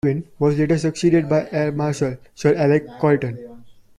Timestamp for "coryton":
2.99-3.37